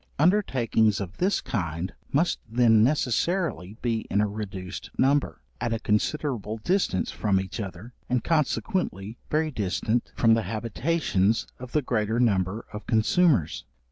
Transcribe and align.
Undertakings 0.17 0.99
of 0.99 1.17
this 1.17 1.41
kind 1.41 1.93
must 2.11 2.39
then 2.49 2.83
necessarily 2.83 3.77
be 3.83 4.07
in 4.09 4.19
a 4.19 4.27
reduced 4.27 4.89
number, 4.97 5.43
at 5.59 5.73
a 5.73 5.79
considerable 5.79 6.57
distance 6.57 7.11
from 7.11 7.39
each 7.39 7.59
other, 7.59 7.93
and 8.09 8.23
consequently 8.23 9.19
very 9.29 9.51
distant 9.51 10.11
from 10.15 10.33
the 10.33 10.41
habitations 10.41 11.45
of 11.59 11.73
the 11.73 11.83
greater 11.83 12.19
number 12.19 12.65
of 12.73 12.87
consumers. 12.87 13.63